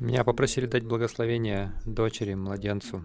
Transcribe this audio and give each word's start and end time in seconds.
Меня 0.00 0.24
попросили 0.24 0.66
дать 0.66 0.84
благословение 0.84 1.72
дочери, 1.84 2.34
младенцу. 2.34 3.04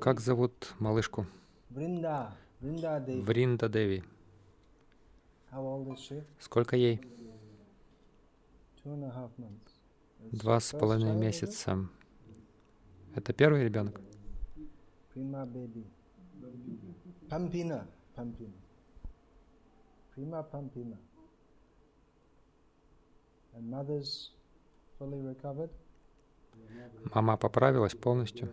Как 0.00 0.20
зовут 0.20 0.74
малышку? 0.78 1.26
Вринда 1.70 3.68
Деви. 3.68 4.04
Сколько 6.38 6.76
ей? 6.76 7.00
Два 10.32 10.60
с 10.60 10.72
половиной 10.72 11.16
месяца. 11.16 11.88
Это 13.14 13.32
первый 13.32 13.64
ребенок? 13.64 14.00
Pampina, 17.28 17.86
Pampina. 18.14 18.52
Prima 20.18 20.42
Pampina. 20.42 20.96
And 23.54 23.70
mother's 23.70 24.32
fully 24.98 25.20
recovered? 25.20 25.70
Мама 27.14 27.36
поправилась 27.36 27.94
полностью. 27.94 28.52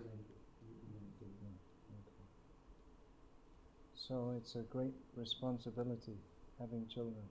So 3.96 4.36
it's 4.38 4.56
a 4.56 4.62
great 4.62 4.94
responsibility 5.16 6.16
having 6.60 6.88
children. 6.88 7.26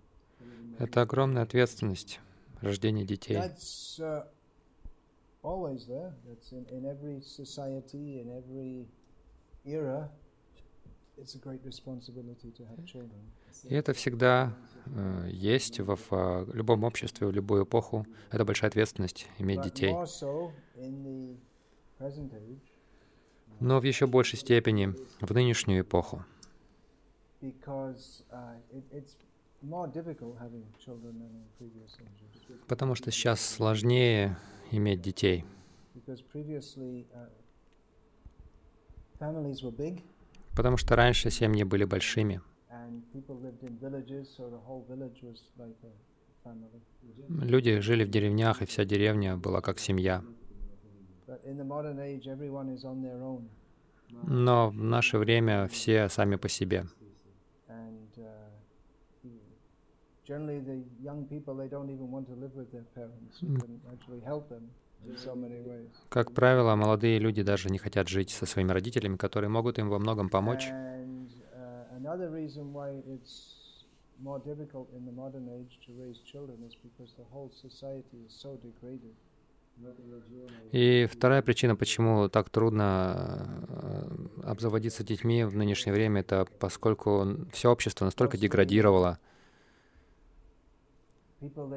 Это 0.80 1.02
огромная 1.02 1.42
ответственность 1.42 2.18
рождение 2.60 3.06
детей. 3.06 3.36
That's 3.36 4.00
uh, 4.00 4.26
always 5.44 5.86
there. 5.86 6.12
That's 6.26 6.50
in, 6.50 6.66
in 6.76 6.86
every 6.86 7.20
society, 7.20 8.18
in 8.18 8.36
every 8.36 8.88
era. 9.64 10.10
It's 11.16 11.36
a 11.36 11.38
great 11.38 11.64
responsibility 11.64 12.50
to 12.50 12.64
have 12.64 12.84
children. 12.84 13.30
И 13.62 13.74
это 13.74 13.92
всегда 13.92 14.56
э, 14.86 15.28
есть 15.30 15.80
в, 15.80 15.96
в 16.10 16.54
любом 16.54 16.84
обществе, 16.84 17.26
в 17.26 17.32
любую 17.32 17.64
эпоху. 17.64 18.06
Это 18.30 18.44
большая 18.44 18.70
ответственность 18.70 19.28
иметь 19.38 19.62
детей. 19.62 19.94
Но 23.60 23.80
в 23.80 23.84
еще 23.84 24.06
большей 24.06 24.38
степени 24.38 24.94
в 25.20 25.32
нынешнюю 25.32 25.82
эпоху, 25.82 26.24
uh, 27.40 27.50
потому 32.66 32.94
что 32.94 33.10
сейчас 33.10 33.40
сложнее 33.40 34.36
иметь 34.70 35.00
детей. 35.00 35.44
Uh, 35.96 37.28
Потому 40.54 40.76
что 40.76 40.96
раньше 40.96 41.30
семьи 41.30 41.64
были 41.64 41.84
большими. 41.84 42.40
Люди 47.28 47.80
жили 47.80 48.04
в 48.04 48.10
деревнях, 48.10 48.62
и 48.62 48.66
вся 48.66 48.84
деревня 48.84 49.36
была 49.36 49.60
как 49.60 49.78
семья. 49.78 50.22
Но 54.22 54.70
в 54.70 54.74
наше 54.74 55.18
время 55.18 55.68
все 55.68 56.08
сами 56.08 56.36
по 56.36 56.48
себе. 56.48 56.86
uh. 63.42 64.60
Как 66.08 66.32
правило, 66.32 66.74
молодые 66.76 67.18
люди 67.18 67.42
даже 67.42 67.68
не 67.68 67.78
хотят 67.78 68.08
жить 68.08 68.30
со 68.30 68.46
своими 68.46 68.72
родителями, 68.72 69.16
которые 69.16 69.50
могут 69.50 69.78
им 69.78 69.90
во 69.90 69.98
многом 69.98 70.30
помочь. 70.30 70.70
Uh, 72.04 72.10
another 72.10 72.30
reason 72.30 72.72
why 72.72 72.90
it's 73.06 73.84
more 74.22 74.38
difficult 74.38 74.88
in 74.96 75.04
the 75.04 75.12
modern 75.12 75.48
age 75.48 75.78
to 75.86 75.92
raise 75.98 76.18
children 76.18 76.58
is 76.66 76.74
because 76.82 77.12
the 77.16 77.24
whole 77.32 77.50
society 77.50 78.18
is 78.26 78.32
so 78.32 78.56
degraded. 78.62 79.14
И 80.70 81.08
вторая 81.10 81.42
причина, 81.42 81.74
почему 81.74 82.28
так 82.28 82.48
трудно 82.48 83.66
э, 83.66 84.44
обзаводиться 84.44 85.02
детьми 85.02 85.42
в 85.42 85.56
нынешнее 85.56 85.92
время, 85.92 86.20
это 86.20 86.46
поскольку 86.60 87.26
все 87.52 87.72
общество 87.72 88.04
настолько 88.04 88.38
деградировало. 88.38 89.18
People 91.40 91.68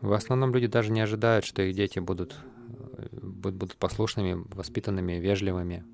В 0.00 0.12
основном 0.12 0.52
люди 0.54 0.66
даже 0.68 0.92
не 0.92 1.00
ожидают, 1.00 1.44
что 1.44 1.62
их 1.62 1.74
дети 1.74 1.98
будут, 1.98 2.36
э, 2.98 3.08
буд- 3.20 3.54
будут 3.54 3.76
послушными, 3.76 4.44
воспитанными, 4.54 5.14
вежливыми. 5.14 5.84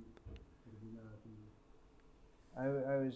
Uh, 2.56 2.84
uh, 2.86 3.12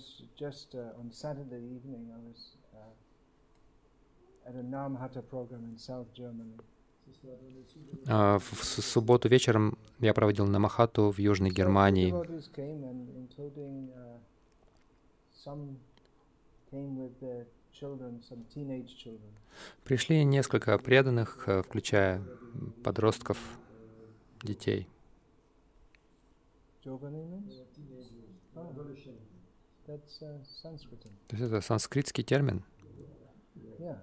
А 8.06 8.38
В 8.38 8.64
субботу 8.64 9.28
вечером 9.28 9.76
я 10.00 10.14
проводил 10.14 10.46
Намахату 10.46 11.10
в 11.10 11.18
Южной 11.18 11.50
Германии. 11.50 12.10
uh, 13.90 14.18
some 15.44 15.76
came 16.70 16.96
with 16.96 17.46
Пришли 19.84 20.24
несколько 20.24 20.78
преданных, 20.78 21.48
э, 21.48 21.62
включая 21.62 22.22
подростков, 22.82 23.38
детей. 24.42 24.88
That's 29.86 30.20
uh. 30.20 31.10
То 31.28 31.36
есть 31.36 31.48
это 31.48 31.60
санскритский 31.60 32.22
термин. 32.24 32.62
Yeah. 33.78 33.96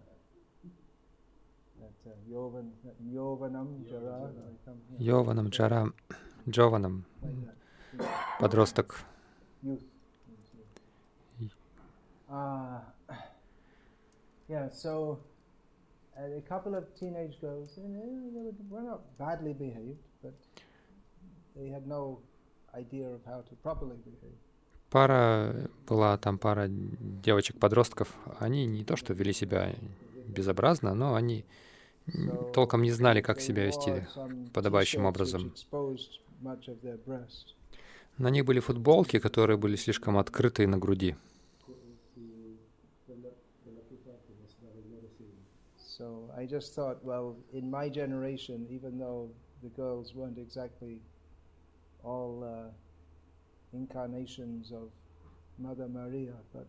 That 1.79 1.93
uh, 2.05 2.15
Yovan, 2.27 2.71
yeah, 14.47 14.69
so 14.69 15.19
uh, 16.17 16.37
a 16.37 16.41
couple 16.41 16.75
of 16.75 16.83
teenage 16.99 17.39
girls, 17.41 17.77
uh, 17.77 17.81
they 17.81 18.51
were, 18.69 18.81
not 18.81 19.01
badly 19.17 19.53
behaved, 19.53 20.03
but 20.23 20.33
they 21.55 21.69
had 21.69 21.87
no 21.87 22.19
idea 22.73 23.07
of 23.07 23.21
how 23.25 23.41
to 23.41 23.55
properly 23.63 23.97
behave. 24.03 24.37
Пара, 24.91 25.69
была 25.87 26.17
там 26.17 26.37
пара 26.37 26.67
девочек-подростков, 26.69 28.15
они 28.39 28.65
не 28.65 28.85
то 28.85 28.95
что 28.95 29.13
вели 29.13 29.33
себя 29.33 29.75
безобразно, 30.27 30.93
но 30.93 31.15
они 31.15 31.43
толком 32.53 32.83
не 32.83 32.91
знали, 32.91 33.21
как 33.21 33.41
себя 33.41 33.65
вести 33.65 34.05
подобающим 34.53 35.05
образом. 35.05 35.51
На 38.17 38.29
них 38.29 38.45
были 38.45 38.59
футболки, 38.59 39.19
которые 39.19 39.57
были 39.57 39.75
слишком 39.75 40.17
открытые 40.17 40.67
на 40.67 40.77
груди. 40.77 41.15
So 45.97 46.29
I 46.35 46.45
just 46.45 46.75
thought, 46.75 46.97
well, 47.03 47.37
in 47.53 47.71
my 47.71 47.87
generation, 47.87 48.67
even 48.69 48.99
though 48.99 49.29
the 49.63 49.69
girls 49.69 50.13
weren't 50.13 50.37
exactly 50.37 50.99
all 52.03 52.43
uh, 52.43 52.69
incarnations 53.71 54.73
of 54.73 54.91
Mother 55.57 55.87
Maria, 55.87 56.33
but 56.53 56.67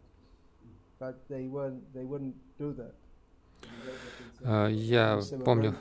but 1.01 1.15
they 1.29 1.49
weren't 1.49 1.83
they 1.93 2.05
wouldn't 2.05 2.37
do 2.59 2.73
that. 2.75 2.95
А, 4.45 4.69
Я 4.69 5.21
помню, 5.45 5.75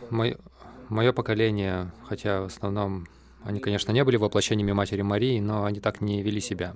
мое 0.90 1.14
поколение, 1.14 1.92
хотя 2.06 2.42
в 2.42 2.46
основном 2.46 3.06
они, 3.44 3.60
конечно, 3.60 3.92
не 3.92 4.04
были 4.04 4.18
воплощениями 4.18 4.72
Матери 4.72 5.04
Марии, 5.04 5.40
но 5.40 5.66
они 5.66 5.80
так 5.80 6.02
не 6.02 6.24
вели 6.24 6.42
себя, 6.42 6.76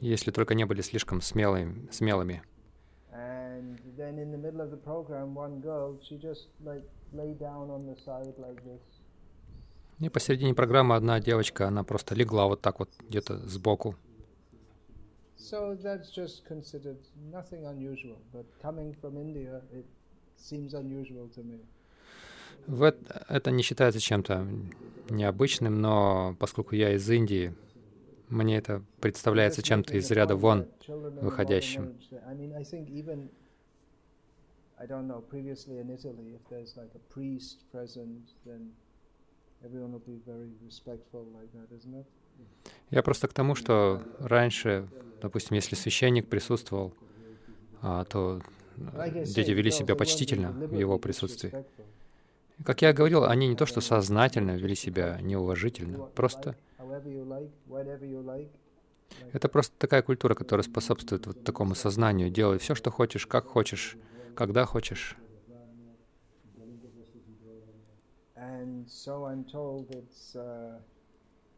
если 0.00 0.30
только 0.30 0.54
не 0.54 0.64
были 0.64 0.80
слишком 0.80 1.20
смелыми. 1.20 1.86
смелыми. 1.90 2.42
And 4.08 4.18
in 4.18 4.30
the 4.30 4.38
middle 4.38 4.62
of 4.62 4.70
the 4.70 4.78
program, 4.78 5.34
one 5.34 5.60
girl, 5.60 5.98
she 6.02 6.16
just 6.16 6.48
like 6.64 6.84
lay 7.12 7.34
down 7.34 7.68
on 7.70 7.84
the 7.86 7.96
side 8.06 8.34
like 8.38 8.62
this, 8.64 8.80
И 10.00 10.08
посередине 10.08 10.54
программы 10.54 10.94
одна 10.96 11.20
девочка, 11.20 11.66
она 11.68 11.82
просто 11.84 12.14
легла 12.14 12.46
вот 12.46 12.60
так 12.62 12.78
вот 12.78 12.88
где-то 13.08 13.36
сбоку. 13.48 13.96
So 15.36 15.76
that's 15.82 16.10
just 16.10 16.44
considered 16.48 16.98
nothing 17.30 17.64
unusual, 17.66 18.16
but 18.32 18.46
coming 18.62 18.94
from 19.00 19.16
India, 19.18 19.60
it 19.72 19.84
seems 20.38 20.72
unusual 20.72 21.28
to 21.36 21.42
me. 21.44 21.60
В 22.66 22.82
эт- 22.84 23.24
это 23.28 23.50
не 23.50 23.62
считается 23.62 24.00
чем-то 24.00 24.46
необычным, 25.10 25.80
но 25.80 26.34
поскольку 26.38 26.74
я 26.76 26.92
из 26.94 27.08
Индии, 27.10 27.54
мне 28.28 28.56
это 28.58 28.82
представляется 29.00 29.62
чем-то 29.62 29.96
из 29.96 30.10
ряда 30.10 30.34
вон. 30.36 30.66
выходящим. 31.20 31.94
That- 34.78 34.84
I 34.84 34.86
don't 34.86 35.06
know, 35.06 35.22
previously 35.30 35.78
in 35.80 35.90
Italy, 35.90 36.34
if 36.34 36.48
there's 36.50 36.76
like 36.76 36.94
a 36.94 37.14
priest 37.14 37.58
present, 37.72 38.22
then 38.46 38.72
Я 42.90 43.02
просто 43.02 43.26
к 43.28 43.32
тому, 43.32 43.54
что 43.54 44.00
раньше, 44.20 44.88
допустим, 45.20 45.56
если 45.56 45.74
священник 45.74 46.28
присутствовал, 46.28 46.92
а, 47.82 48.04
то 48.04 48.40
дети 49.24 49.50
вели 49.50 49.70
себя 49.70 49.96
почтительно 49.96 50.52
в 50.70 50.74
его 50.74 50.98
присутствии. 50.98 51.52
Как 52.64 52.82
я 52.82 52.92
говорил, 52.92 53.24
они 53.24 53.48
не 53.48 53.56
то 53.56 53.66
что 53.66 53.80
сознательно 53.80 54.56
вели 54.56 54.74
себя 54.74 55.18
неуважительно, 55.22 56.04
просто 56.14 56.56
это 59.32 59.48
просто 59.48 59.74
такая 59.78 60.02
культура, 60.02 60.34
которая 60.34 60.64
способствует 60.64 61.26
вот 61.26 61.36
такому 61.42 61.74
сознанию. 61.74 62.30
Делай 62.30 62.58
все, 62.58 62.74
что 62.74 62.90
хочешь, 62.90 63.26
как 63.26 63.46
хочешь, 63.46 63.96
когда 64.34 64.64
хочешь. 64.64 65.16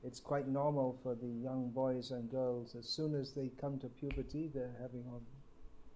it's 0.03 0.21
quite 0.21 0.49
normal 0.49 0.97
for 1.03 1.15
the 1.15 1.29
young 1.43 1.71
boys 1.71 2.11
and 2.11 2.31
girls, 2.31 2.75
as 2.75 2.89
soon 2.89 3.15
as 3.15 3.33
they 3.33 3.51
come 3.61 3.79
to 3.79 3.89
puberty, 3.89 4.49
they're 4.49 4.77
having 4.81 5.05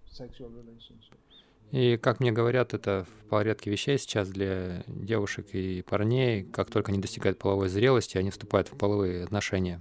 sexual 0.07 0.51
relationships. 0.51 1.45
И, 1.73 1.97
как 1.97 2.21
мне 2.21 2.31
говорят, 2.31 2.75
это 2.75 3.05
в 3.05 3.29
порядке 3.29 3.71
вещей 3.71 3.99
сейчас 3.99 4.29
для 4.29 4.85
девушек 4.87 5.47
и 5.55 5.83
парней. 5.83 6.45
Как 6.45 6.71
только 6.71 6.93
они 6.93 7.01
достигают 7.01 7.39
половой 7.39 7.69
зрелости, 7.69 8.19
они 8.19 8.31
вступают 8.31 8.69
в 8.69 8.77
половые 8.77 9.25
отношения. 9.25 9.81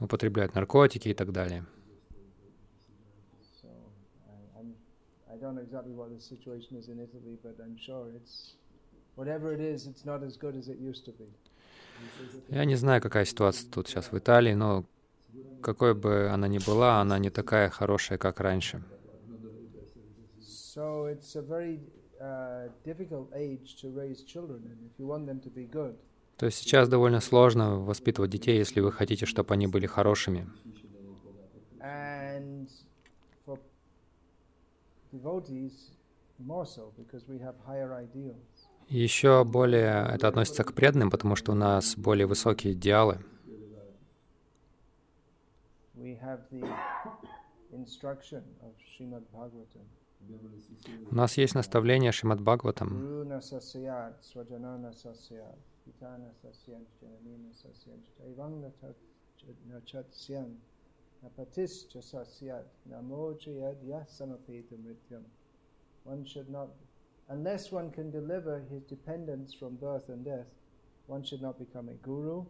Употребляют 0.00 0.54
наркотики 0.54 1.08
и 1.08 1.14
так 1.14 1.32
далее. 1.32 1.66
Я 12.48 12.64
не 12.64 12.76
знаю, 12.76 13.02
какая 13.02 13.24
ситуация 13.24 13.70
тут 13.70 13.88
сейчас 13.88 14.12
в 14.12 14.18
Италии, 14.18 14.54
но 14.54 14.84
какой 15.62 15.94
бы 15.94 16.28
она 16.28 16.48
ни 16.48 16.58
была, 16.58 17.00
она 17.00 17.18
не 17.18 17.30
такая 17.30 17.68
хорошая, 17.70 18.18
как 18.18 18.40
раньше. 18.40 18.82
So 20.40 21.06
it's 21.06 21.34
a 21.34 21.42
very 21.42 21.80
uh, 22.20 22.68
difficult 22.84 23.32
age 23.34 23.74
to 23.82 23.92
raise 23.92 24.22
children, 24.24 24.62
and 24.70 24.78
if 24.86 24.96
you 24.98 25.06
want 25.06 25.26
them 25.26 25.40
to 25.40 25.50
be 25.52 25.66
good. 25.68 25.96
То 26.36 26.46
есть 26.46 26.58
сейчас 26.58 26.88
довольно 26.88 27.20
сложно 27.20 27.80
воспитывать 27.80 28.30
детей, 28.30 28.58
если 28.58 28.80
вы 28.80 28.92
хотите, 28.92 29.26
чтобы 29.26 29.54
они 29.54 29.66
были 29.66 29.86
хорошими. 29.86 30.46
Еще 38.88 39.44
более 39.44 40.06
это 40.14 40.28
относится 40.28 40.64
к 40.64 40.72
преданным, 40.72 41.10
потому 41.10 41.36
что 41.36 41.52
у 41.52 41.54
нас 41.54 41.96
более 41.96 42.26
высокие 42.26 42.72
идеалы. 42.72 43.18
У 51.10 51.14
нас 51.14 51.36
есть 51.36 51.54
наставление 51.54 52.12
Шримад 52.12 52.40
Бхагаватам. 52.40 53.28
One 66.04 66.24
should 66.24 66.48
not, 66.48 66.68
unless 67.28 67.70
one 67.70 67.90
can 67.90 68.10
deliver 68.10 68.62
his 68.70 68.82
dependence 68.84 69.52
from 69.52 69.76
birth 69.76 70.08
and 70.08 70.24
death, 70.24 70.46
one 71.06 71.22
should 71.22 71.42
not 71.42 71.58
become 71.58 71.88
a 71.90 71.94
guru, 72.02 72.46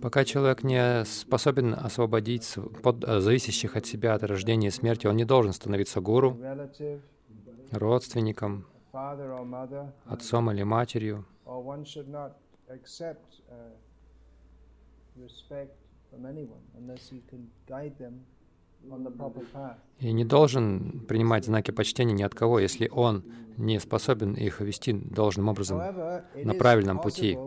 Пока 0.00 0.24
человек 0.24 0.62
не 0.62 1.04
способен 1.04 1.74
освободить 1.74 2.56
под, 2.82 3.04
э, 3.04 3.20
зависящих 3.20 3.76
от 3.76 3.86
себя 3.86 4.14
от 4.14 4.22
рождения 4.24 4.68
и 4.68 4.70
смерти, 4.70 5.06
он 5.06 5.16
не 5.16 5.24
должен 5.24 5.52
становиться 5.52 6.00
гуру, 6.00 6.36
родственником, 7.70 8.66
отцом 10.06 10.50
или 10.50 10.62
матерью. 10.62 11.24
И 20.00 20.12
не 20.12 20.24
должен 20.24 21.06
принимать 21.06 21.44
знаки 21.44 21.70
почтения 21.70 22.12
ни 22.12 22.22
от 22.22 22.34
кого, 22.34 22.58
если 22.58 22.88
он 22.88 23.24
не 23.56 23.78
способен 23.78 24.34
их 24.34 24.60
вести 24.60 24.92
должным 24.92 25.48
образом 25.48 25.78
на 25.78 26.54
правильном 26.54 27.00
пути. 27.00 27.38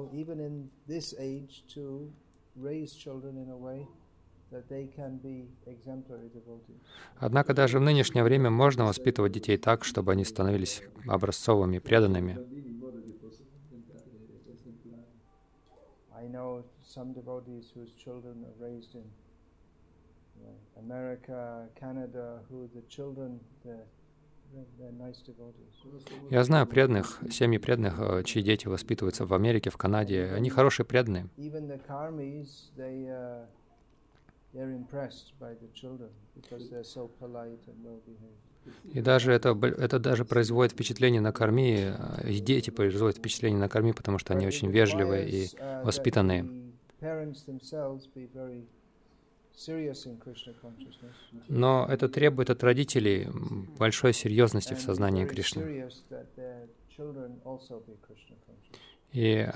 Однако 7.17 7.53
даже 7.53 7.79
в 7.79 7.81
нынешнее 7.81 8.23
время 8.23 8.49
можно 8.49 8.85
воспитывать 8.85 9.31
детей 9.33 9.57
так, 9.57 9.83
чтобы 9.83 10.11
они 10.13 10.23
становились 10.23 10.83
образцовыми, 11.07 11.79
преданными. 11.79 12.37
Know 16.95 17.01
some 17.01 17.13
devotees 17.13 17.71
whose 17.73 17.91
children 17.93 18.45
are 18.45 18.67
raised 18.67 18.95
in 18.95 19.03
America, 20.77 21.67
Canada, 21.79 22.39
who 22.49 22.69
the 22.73 22.81
children, 22.89 23.39
я 26.29 26.43
знаю 26.43 26.67
преданных, 26.67 27.19
семьи 27.29 27.57
преданных, 27.57 27.99
э, 27.99 28.23
чьи 28.23 28.41
дети 28.41 28.67
воспитываются 28.67 29.25
в 29.25 29.33
Америке, 29.33 29.69
в 29.69 29.75
Канаде. 29.75 30.31
Они 30.33 30.49
хорошие 30.49 30.85
преданные. 30.85 31.27
И 38.93 39.01
даже 39.01 39.33
это, 39.33 39.49
это 39.49 39.99
даже 39.99 40.25
производит 40.25 40.73
впечатление 40.73 41.21
на 41.21 41.33
корми, 41.33 41.91
э, 41.97 42.29
и 42.29 42.39
дети 42.39 42.69
производят 42.69 43.17
впечатление 43.17 43.59
на 43.59 43.67
корми, 43.67 43.91
потому 43.93 44.19
что 44.19 44.33
они 44.33 44.47
очень 44.47 44.69
вежливые 44.69 45.29
и 45.29 45.45
uh, 45.45 45.83
воспитанные. 45.83 46.64
Но 51.47 51.85
это 51.89 52.09
требует 52.09 52.49
от 52.49 52.63
родителей 52.63 53.27
большой 53.77 54.13
серьезности 54.13 54.73
в 54.73 54.81
сознании 54.81 55.25
Кришны. 55.25 55.89
И 59.11 59.47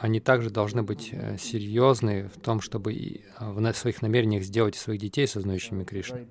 они 0.00 0.20
также 0.20 0.50
должны 0.50 0.82
быть 0.82 1.10
э, 1.12 1.38
серьезны 1.38 2.28
в 2.28 2.38
том, 2.38 2.60
чтобы 2.60 3.22
в 3.40 3.72
своих 3.72 4.02
намерениях 4.02 4.42
сделать 4.42 4.74
своих 4.74 5.00
детей 5.00 5.26
сознающими 5.26 5.84
Кришну. 5.84 6.26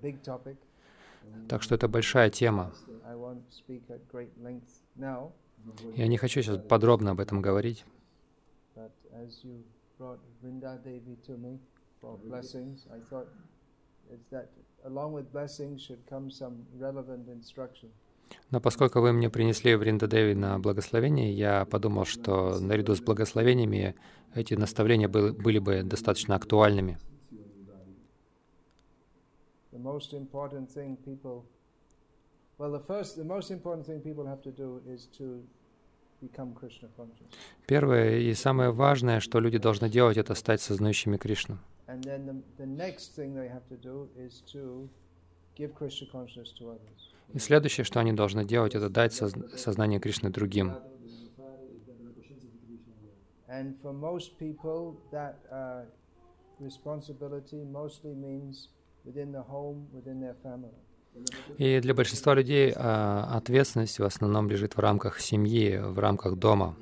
Так 1.49 1.63
что 1.63 1.73
это 1.73 1.87
большая 1.87 2.29
тема. 2.29 2.71
Я 5.95 6.07
не 6.07 6.17
хочу 6.17 6.41
сейчас 6.41 6.59
подробно 6.67 7.11
об 7.11 7.19
этом 7.19 7.41
говорить 7.41 7.83
for 12.01 12.17
blessings, 12.27 12.87
I 12.91 12.99
thought 13.09 13.27
it's 14.13 14.29
that 14.31 14.49
along 14.85 15.13
with 15.13 15.31
blessings 15.31 15.81
should 15.81 16.05
come 16.07 16.29
some 16.29 16.65
relevant 16.79 17.27
instruction. 17.29 17.89
Но 18.51 18.59
поскольку 18.59 19.01
вы 19.01 19.13
мне 19.13 19.29
принесли 19.29 19.75
Вриндадеви 19.75 20.33
на 20.35 20.59
благословение, 20.59 21.31
я 21.31 21.65
подумал, 21.65 22.05
что 22.05 22.59
наряду 22.59 22.95
с 22.95 23.01
благословениями 23.01 23.95
эти 24.33 24.53
наставления 24.55 25.07
были, 25.07 25.31
были 25.31 25.59
бы 25.59 25.83
достаточно 25.83 26.35
актуальными. 26.35 26.97
The 29.71 29.79
Первое 37.67 38.19
и 38.19 38.33
самое 38.33 38.71
важное, 38.71 39.19
что 39.19 39.39
люди 39.39 39.57
должны 39.57 39.89
делать, 39.89 40.17
это 40.17 40.35
стать 40.35 40.61
сознающими 40.61 41.17
Кришну. 41.17 41.59
И 47.33 47.39
следующее, 47.39 47.83
что 47.83 47.99
они 47.99 48.13
должны 48.13 48.45
делать, 48.45 48.75
это 48.75 48.89
дать 48.89 49.13
сознание 49.13 49.99
Кришны 49.99 50.29
другим. 50.29 50.73
responsibility 56.59 57.63
mostly 57.63 58.13
means 58.13 58.69
within 59.05 59.31
the 59.31 59.41
home, 59.41 59.87
within 59.93 60.19
their 60.19 60.35
family. 60.43 60.73
И 61.57 61.79
для 61.79 61.93
большинства 61.93 62.33
людей 62.33 62.73
а, 62.75 63.29
ответственность 63.37 63.99
в 63.99 64.03
основном 64.03 64.49
лежит 64.49 64.75
в 64.75 64.79
рамках 64.79 65.19
семьи, 65.19 65.77
в 65.77 65.99
рамках 65.99 66.35
дома. 66.35 66.77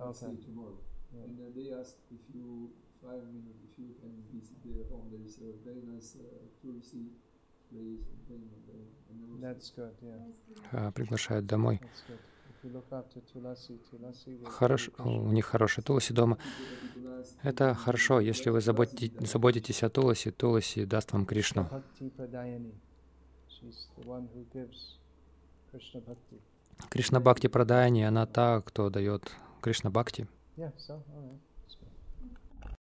Okay. 0.00 0.26
Yeah. 1.12 1.24
And 1.24 1.54
they 1.54 1.72
ask 1.72 1.94
if 2.10 2.20
you 2.34 2.70
five 3.02 3.22
minutes, 3.32 3.60
if 3.64 3.78
you 3.78 3.94
can 4.00 4.12
visit 4.32 4.56
their 4.64 4.84
home. 4.90 5.08
There 5.10 5.24
is 5.24 5.38
a 5.38 5.52
very 5.64 5.82
nice 5.82 6.16
uh, 6.16 6.22
touristy 6.62 7.08
place 7.70 8.04
and 8.10 8.20
thing. 8.28 8.42
And, 8.50 8.64
uh, 8.68 9.10
and 9.10 9.16
I 9.24 9.26
was- 9.30 9.40
That's 9.40 9.70
good, 9.76 9.94
yeah. 10.02 10.32
А, 10.72 10.90
Приглашают 10.92 11.46
домой. 11.46 11.80
That's 11.82 12.06
good. 12.08 12.18
If 12.62 12.64
you 12.64 12.72
look 12.72 12.92
after 12.92 13.22
Tulasi, 13.32 13.78
Tulasi 13.90 14.38
will 14.38 14.50
Хорош, 14.50 14.90
у 14.98 15.32
них 15.32 15.46
хороший 15.46 15.82
Туласи 15.82 16.12
дома. 16.12 16.36
Это 17.42 17.74
хорошо, 17.74 18.20
если 18.20 18.50
вы 18.50 18.60
заботи- 18.60 19.12
заботитесь 19.26 19.82
о 19.82 19.88
Туласи, 19.88 20.30
Туласи 20.30 20.84
даст 20.84 21.12
вам 21.12 21.24
Кришну. 21.24 21.62
The. 21.62 21.80
Кришна 26.88 27.20
Бхакти 27.20 27.46
Прадаяни, 27.48 28.02
она 28.02 28.26
та, 28.26 28.60
кто 28.60 28.90
дает 28.90 29.30
Кришна 29.60 29.90
Бхакти. 29.90 30.26
Yeah, 30.56 30.72
so, 30.76 30.94
all 31.14 31.22
right. 31.22 31.38